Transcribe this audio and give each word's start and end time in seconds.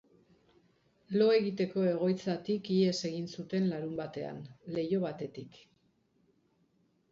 Lo 1.21 1.27
egiteko 1.33 1.83
egoitzatik 1.89 2.71
ihes 2.77 2.95
egin 3.11 3.29
zuten 3.35 3.69
larunbatdean, 3.75 4.43
leiho 4.79 5.05
batetik. 5.07 5.63